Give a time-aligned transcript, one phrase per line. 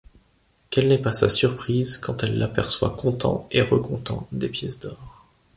[0.71, 5.27] Quelle n'est pas sa surprise quand elle l'aperçoit comptant et recomptant des pièces d'or.